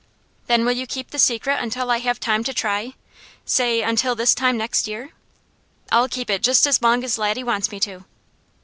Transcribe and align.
"Then 0.47 0.65
will 0.65 0.71
you 0.71 0.87
keep 0.87 1.11
the 1.11 1.19
secret 1.19 1.59
until 1.61 1.91
I 1.91 1.99
have 1.99 2.19
time 2.19 2.43
to 2.45 2.55
try 2.55 2.95
say 3.45 3.83
until 3.83 4.15
this 4.15 4.33
time 4.33 4.57
next 4.57 4.87
year?" 4.87 5.11
"I'll 5.91 6.09
keep 6.09 6.27
it 6.27 6.41
just 6.41 6.65
as 6.65 6.81
long 6.81 7.03
as 7.03 7.19
Laddie 7.19 7.43
wants 7.43 7.69
me 7.69 7.79
to." 7.81 8.03